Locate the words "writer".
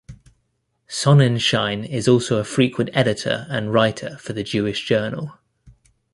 3.71-4.17